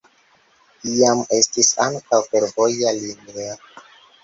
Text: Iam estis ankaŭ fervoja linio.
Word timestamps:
Iam 0.91 1.21
estis 1.41 1.69
ankaŭ 1.85 2.21
fervoja 2.33 2.97
linio. 3.03 3.49